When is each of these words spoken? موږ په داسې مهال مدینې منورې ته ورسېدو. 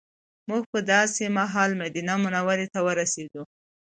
موږ 0.49 0.63
په 0.71 0.79
داسې 0.93 1.23
مهال 1.37 1.71
مدینې 1.81 2.15
منورې 2.23 2.67
ته 2.73 2.79
ورسېدو. 2.87 3.43